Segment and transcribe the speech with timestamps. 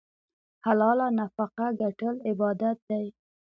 [0.65, 3.05] حلاله نفقه ګټل عبادت دی.